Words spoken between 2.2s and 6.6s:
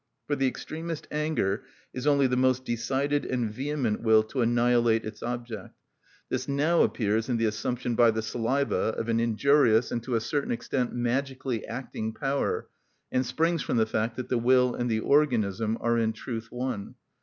the most decided and vehement will to annihilate its object; this